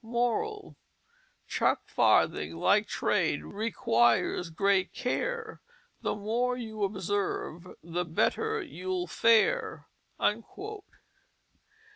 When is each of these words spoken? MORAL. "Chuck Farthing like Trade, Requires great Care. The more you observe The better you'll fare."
MORAL. 0.03 0.79
"Chuck 1.47 1.83
Farthing 1.87 2.55
like 2.57 2.87
Trade, 2.87 3.43
Requires 3.45 4.49
great 4.49 4.93
Care. 4.93 5.61
The 6.01 6.15
more 6.15 6.57
you 6.57 6.83
observe 6.83 7.67
The 7.83 8.03
better 8.05 8.59
you'll 8.63 9.05
fare." 9.05 9.85